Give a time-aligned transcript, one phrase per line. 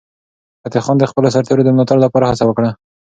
[0.65, 2.69] فتح خان د خپلو سرتیرو د ملاتړ لپاره هڅه وکړه.